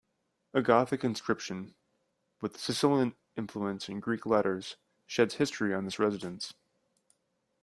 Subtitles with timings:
[0.55, 1.75] A Gothic inscription,
[2.41, 6.55] with Sicilian influence and Greek letters, sheds history on this residence.